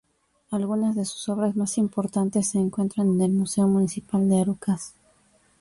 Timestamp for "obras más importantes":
1.29-2.47